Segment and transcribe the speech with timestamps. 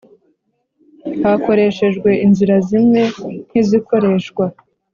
[1.23, 3.01] Hakoreshejwe inzira zimwe
[3.47, 4.45] nk izikoreshwa